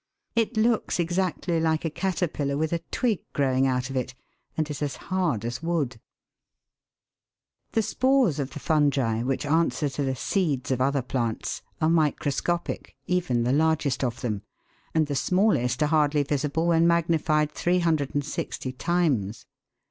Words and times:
It 0.35 0.57
looks 0.57 0.99
exactly 0.99 1.59
like 1.59 1.85
a 1.85 1.89
caterpillar 1.91 2.57
with 2.57 2.73
a 2.73 2.81
twig 2.89 3.19
growing 3.33 3.67
out 3.67 3.91
of 3.91 3.95
it, 3.95 4.15
and 4.57 4.67
is 4.67 4.81
as 4.81 4.95
hard 4.95 5.45
as 5.45 5.61
wood. 5.61 5.99
176 7.75 7.99
THE 7.99 8.07
WORLD'S 8.07 8.39
LUMBER 8.39 8.39
ROOM. 8.39 8.49
The 8.49 8.49
spores 8.49 8.49
of 8.49 8.49
the 8.49 8.59
fungi, 8.59 9.21
which 9.21 9.45
answer 9.45 9.89
to 9.89 10.03
the 10.03 10.15
seeds 10.15 10.71
of 10.71 10.81
other 10.81 11.03
plants, 11.03 11.61
are 11.79 11.87
microscopic, 11.91 12.95
even 13.05 13.43
the 13.43 13.53
largest 13.53 14.03
of 14.03 14.21
them, 14.21 14.41
and 14.95 15.05
the 15.05 15.13
smallest 15.13 15.83
are 15.83 15.93
hardly 15.93 16.23
visible 16.23 16.65
when 16.65 16.87
magnified 16.87 17.51
360 17.51 18.71
times. 18.71 19.45